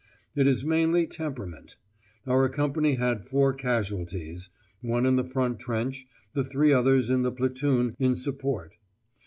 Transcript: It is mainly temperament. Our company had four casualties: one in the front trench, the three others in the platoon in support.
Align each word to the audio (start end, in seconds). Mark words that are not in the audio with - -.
It 0.33 0.47
is 0.47 0.65
mainly 0.65 1.05
temperament. 1.05 1.75
Our 2.25 2.49
company 2.49 2.95
had 2.95 3.27
four 3.27 3.53
casualties: 3.53 4.49
one 4.81 5.05
in 5.05 5.15
the 5.15 5.23
front 5.23 5.59
trench, 5.59 6.07
the 6.33 6.43
three 6.43 6.73
others 6.73 7.11
in 7.11 7.21
the 7.21 7.31
platoon 7.31 7.93
in 7.99 8.15
support. 8.15 8.77